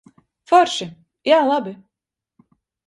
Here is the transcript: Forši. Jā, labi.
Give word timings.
Forši. 0.51 0.89
Jā, 1.31 1.43
labi. 1.51 1.79